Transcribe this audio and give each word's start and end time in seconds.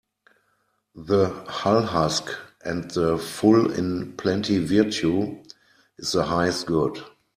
The 0.95 1.27
hull 1.47 1.83
husk 1.83 2.31
and 2.65 2.89
the 2.89 3.19
full 3.19 3.71
in 3.71 4.13
plenty 4.17 4.57
Virtue 4.57 5.43
is 5.99 6.13
the 6.13 6.23
highest 6.25 6.65
good. 6.65 7.03